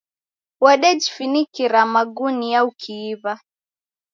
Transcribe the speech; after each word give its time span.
Wodejifinikira 0.63 1.79
magunia 1.93 2.59
ukiiw'a. 2.69 3.33